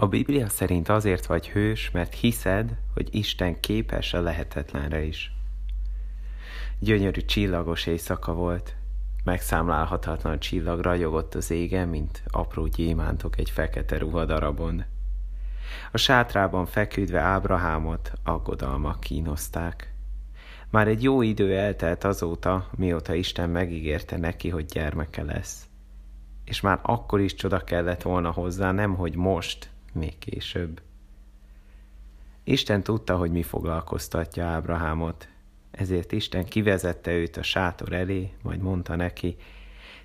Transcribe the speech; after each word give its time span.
A 0.00 0.06
Biblia 0.06 0.48
szerint 0.48 0.88
azért 0.88 1.26
vagy 1.26 1.48
hős, 1.48 1.90
mert 1.90 2.14
hiszed, 2.14 2.76
hogy 2.94 3.08
Isten 3.14 3.60
képes 3.60 4.14
a 4.14 4.20
lehetetlenre 4.20 5.02
is. 5.02 5.32
Gyönyörű 6.78 7.20
csillagos 7.20 7.86
éjszaka 7.86 8.32
volt. 8.32 8.76
Megszámlálhatatlan 9.24 10.38
csillag 10.38 10.80
ragyogott 10.80 11.34
az 11.34 11.50
égen, 11.50 11.88
mint 11.88 12.22
apró 12.26 12.66
gyémántok 12.66 13.38
egy 13.38 13.50
fekete 13.50 13.98
ruhadarabon. 13.98 14.84
A 15.92 15.98
sátrában 15.98 16.66
feküdve 16.66 17.20
Ábrahámot 17.20 18.12
aggodalmak 18.24 19.00
kínozták. 19.00 19.92
Már 20.70 20.88
egy 20.88 21.02
jó 21.02 21.22
idő 21.22 21.56
eltelt 21.56 22.04
azóta, 22.04 22.68
mióta 22.76 23.14
Isten 23.14 23.50
megígérte 23.50 24.16
neki, 24.16 24.48
hogy 24.48 24.64
gyermeke 24.64 25.22
lesz. 25.22 25.68
És 26.44 26.60
már 26.60 26.78
akkor 26.82 27.20
is 27.20 27.34
csoda 27.34 27.58
kellett 27.58 28.02
volna 28.02 28.30
hozzá, 28.30 28.72
nem 28.72 28.94
hogy 28.94 29.16
most, 29.16 29.70
még 29.92 30.18
később. 30.18 30.80
Isten 32.44 32.82
tudta, 32.82 33.16
hogy 33.16 33.30
mi 33.30 33.42
foglalkoztatja 33.42 34.44
Ábrahámot, 34.44 35.28
ezért 35.70 36.12
Isten 36.12 36.44
kivezette 36.44 37.12
őt 37.12 37.36
a 37.36 37.42
sátor 37.42 37.92
elé, 37.92 38.32
majd 38.42 38.60
mondta 38.60 38.96
neki, 38.96 39.36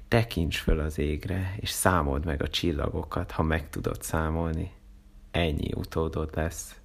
tekints 0.08 0.58
föl 0.58 0.80
az 0.80 1.00
égre, 1.00 1.56
és 1.60 1.70
számold 1.70 2.26
meg 2.26 2.42
a 2.42 2.48
csillagokat, 2.48 3.32
ha 3.32 3.44
meg 3.44 3.70
tudod 3.70 4.02
számolni. 4.02 4.72
Ennyi 5.32 5.72
utódod 5.76 6.30
lesz. 6.34 6.80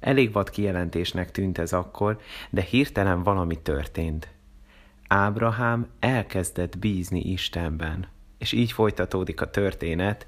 Elég 0.00 0.32
vad 0.32 0.50
kijelentésnek 0.50 1.30
tűnt 1.30 1.58
ez 1.58 1.72
akkor, 1.72 2.20
de 2.50 2.60
hirtelen 2.60 3.22
valami 3.22 3.62
történt. 3.62 4.28
Ábrahám 5.08 5.86
elkezdett 5.98 6.78
bízni 6.78 7.20
Istenben, 7.20 8.08
és 8.38 8.52
így 8.52 8.72
folytatódik 8.72 9.40
a 9.40 9.50
történet. 9.50 10.26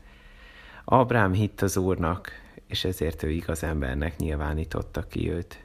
Abrám 0.91 1.33
hitt 1.33 1.61
az 1.61 1.77
Úrnak, 1.77 2.31
és 2.67 2.85
ezért 2.85 3.23
ő 3.23 3.31
igaz 3.31 3.63
embernek 3.63 4.17
nyilvánította 4.17 5.07
ki 5.07 5.31
őt. 5.31 5.65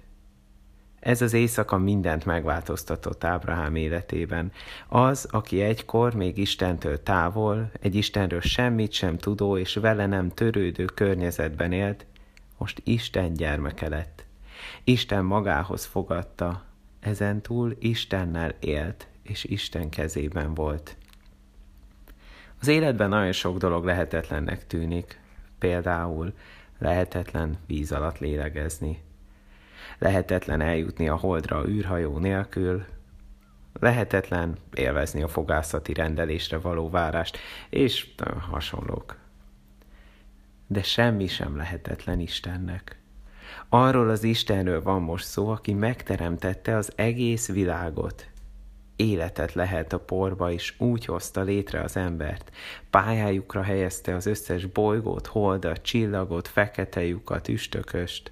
Ez 1.00 1.22
az 1.22 1.34
éjszaka 1.34 1.78
mindent 1.78 2.26
megváltoztatott 2.26 3.24
Ábrahám 3.24 3.76
életében. 3.76 4.52
Az, 4.88 5.28
aki 5.32 5.62
egykor 5.62 6.14
még 6.14 6.38
Istentől 6.38 7.04
távol, 7.04 7.72
egy 7.82 7.96
Istenről 7.96 8.42
semmit 8.42 8.92
sem 8.92 9.18
tudó 9.18 9.58
és 9.58 9.76
vele 9.76 10.06
nem 10.06 10.30
törődő 10.30 10.86
környezetben 10.86 11.72
élt, 11.72 12.06
most 12.58 12.82
Isten 12.84 13.34
gyermeke 13.34 13.90
lett. 13.90 14.26
Isten 14.84 15.26
magához 15.26 15.86
fogadta, 15.86 16.64
ezentúl 17.00 17.76
Istennel 17.80 18.56
élt, 18.60 19.08
és 19.22 19.44
Isten 19.44 19.90
kezében 19.90 20.54
volt. 20.54 20.98
Az 22.64 22.70
életben 22.70 23.10
nagyon 23.10 23.32
sok 23.32 23.58
dolog 23.58 23.86
lehetetlennek 23.86 24.68
tűnik, 24.68 25.20
például 25.60 26.34
lehetetlen 26.80 27.58
víz 27.68 27.92
alatt 27.92 28.18
lélegezni, 28.18 29.04
lehetetlen 29.98 30.62
eljutni 30.62 31.08
a 31.08 31.16
holdra 31.16 31.68
űrhajó 31.68 32.18
nélkül, 32.18 32.86
lehetetlen 33.80 34.58
élvezni 34.74 35.24
a 35.24 35.28
fogászati 35.28 35.94
rendelésre 35.94 36.58
való 36.58 36.90
várást, 36.90 37.38
és 37.70 38.08
hasonlók. 38.50 39.18
De 40.68 40.84
semmi 40.84 41.28
sem 41.28 41.58
lehetetlen 41.58 42.20
Istennek. 42.20 43.00
Arról 43.70 44.10
az 44.10 44.24
Istenről 44.24 44.82
van 44.82 45.02
most 45.02 45.26
szó, 45.26 45.48
aki 45.48 45.74
megteremtette 45.74 46.76
az 46.76 46.92
egész 46.96 47.50
világot. 47.50 48.32
Életet 48.96 49.54
lehet 49.54 49.94
a 49.94 50.00
porba, 50.00 50.52
és 50.52 50.74
úgy 50.78 51.06
hozta 51.06 51.42
létre 51.42 51.82
az 51.82 51.98
embert. 51.98 52.52
Pályájukra 52.90 53.62
helyezte 53.62 54.16
az 54.16 54.26
összes 54.26 54.66
bolygót, 54.66 55.28
holdat, 55.28 55.82
csillagot, 55.82 56.48
fekete 56.48 57.04
lyukat, 57.04 57.48
üstököst 57.48 58.32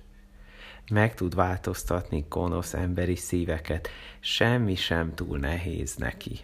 meg 0.91 1.13
tud 1.13 1.35
változtatni 1.35 2.25
gonosz 2.29 2.73
emberi 2.73 3.15
szíveket, 3.15 3.89
semmi 4.19 4.75
sem 4.75 5.15
túl 5.15 5.37
nehéz 5.37 5.95
neki. 5.95 6.39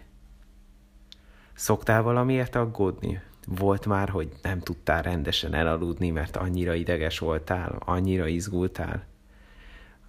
Szoktál 1.53 2.01
valamiért 2.01 2.55
aggódni? 2.55 3.21
Volt 3.45 3.85
már, 3.85 4.09
hogy 4.09 4.29
nem 4.41 4.59
tudtál 4.59 5.01
rendesen 5.01 5.53
elaludni, 5.53 6.09
mert 6.09 6.35
annyira 6.35 6.73
ideges 6.73 7.19
voltál, 7.19 7.75
annyira 7.79 8.27
izgultál? 8.27 9.05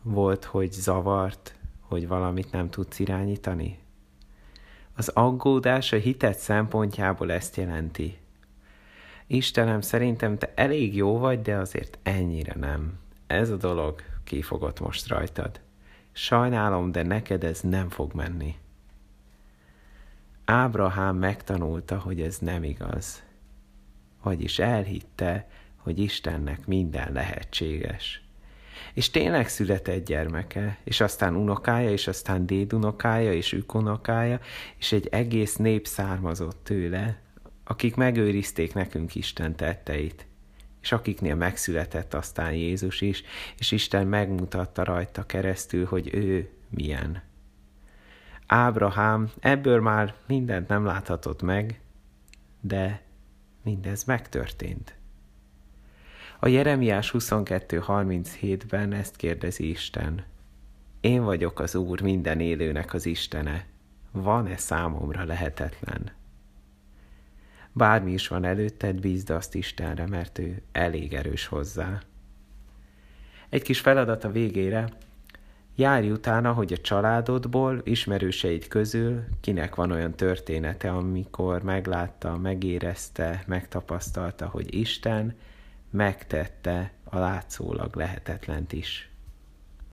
Volt, 0.02 0.44
hogy 0.44 0.72
zavart, 0.72 1.54
hogy 1.80 2.08
valamit 2.08 2.52
nem 2.52 2.70
tudsz 2.70 2.98
irányítani? 2.98 3.78
Az 4.98 5.08
aggódás 5.08 5.92
a 5.92 5.96
hitet 5.96 6.38
szempontjából 6.38 7.32
ezt 7.32 7.56
jelenti. 7.56 8.18
Istenem, 9.26 9.80
szerintem 9.80 10.38
te 10.38 10.52
elég 10.54 10.96
jó 10.96 11.18
vagy, 11.18 11.42
de 11.42 11.56
azért 11.56 11.98
ennyire 12.02 12.54
nem. 12.56 12.98
Ez 13.26 13.50
a 13.50 13.56
dolog 13.56 14.02
kifogott 14.24 14.80
most 14.80 15.08
rajtad. 15.08 15.60
Sajnálom, 16.12 16.92
de 16.92 17.02
neked 17.02 17.44
ez 17.44 17.60
nem 17.60 17.88
fog 17.88 18.14
menni. 18.14 18.56
Ábrahám 20.44 21.16
megtanulta, 21.16 21.98
hogy 21.98 22.20
ez 22.20 22.38
nem 22.38 22.62
igaz. 22.62 23.22
Vagyis 24.22 24.58
elhitte, 24.58 25.48
hogy 25.76 25.98
Istennek 25.98 26.66
minden 26.66 27.12
lehetséges. 27.12 28.22
És 28.94 29.10
tényleg 29.10 29.48
született 29.48 30.04
gyermeke, 30.04 30.78
és 30.84 31.00
aztán 31.00 31.36
unokája, 31.36 31.90
és 31.90 32.06
aztán 32.06 32.46
dédunokája, 32.46 33.32
és 33.32 33.52
ükunokája, 33.52 34.40
és 34.78 34.92
egy 34.92 35.08
egész 35.10 35.56
nép 35.56 35.86
származott 35.86 36.64
tőle, 36.64 37.20
akik 37.64 37.96
megőrizték 37.96 38.74
nekünk 38.74 39.14
Isten 39.14 39.56
tetteit 39.56 40.28
és 40.80 40.92
akiknél 40.92 41.34
megszületett 41.34 42.14
aztán 42.14 42.52
Jézus 42.52 43.00
is, 43.00 43.22
és 43.58 43.70
Isten 43.70 44.06
megmutatta 44.06 44.84
rajta 44.84 45.26
keresztül, 45.26 45.86
hogy 45.86 46.14
ő 46.14 46.50
milyen. 46.68 47.22
Ábrahám 48.46 49.30
ebből 49.40 49.80
már 49.80 50.14
mindent 50.26 50.68
nem 50.68 50.84
láthatott 50.84 51.42
meg, 51.42 51.80
de 52.60 53.02
mindez 53.62 54.04
megtörtént. 54.04 54.97
A 56.40 56.48
Jeremiás 56.48 57.10
22.37-ben 57.18 58.92
ezt 58.92 59.16
kérdezi 59.16 59.68
Isten. 59.68 60.24
Én 61.00 61.24
vagyok 61.24 61.60
az 61.60 61.74
Úr 61.74 62.00
minden 62.00 62.40
élőnek 62.40 62.94
az 62.94 63.06
Istene. 63.06 63.66
Van-e 64.10 64.56
számomra 64.56 65.24
lehetetlen? 65.24 66.10
Bármi 67.72 68.12
is 68.12 68.28
van 68.28 68.44
előtted, 68.44 69.00
bízd 69.00 69.30
azt 69.30 69.54
Istenre, 69.54 70.06
mert 70.06 70.38
ő 70.38 70.62
elég 70.72 71.14
erős 71.14 71.46
hozzá. 71.46 72.00
Egy 73.48 73.62
kis 73.62 73.80
feladat 73.80 74.24
a 74.24 74.30
végére, 74.30 74.88
járj 75.74 76.10
utána, 76.10 76.52
hogy 76.52 76.72
a 76.72 76.80
családodból, 76.80 77.80
ismerőseid 77.84 78.68
közül 78.68 79.24
kinek 79.40 79.74
van 79.74 79.90
olyan 79.90 80.14
története, 80.14 80.90
amikor 80.90 81.62
meglátta, 81.62 82.36
megérezte, 82.36 83.44
megtapasztalta, 83.46 84.46
hogy 84.46 84.74
Isten 84.74 85.34
megtette 85.90 86.92
a 87.04 87.18
látszólag 87.18 87.96
lehetetlent 87.96 88.72
is. 88.72 89.10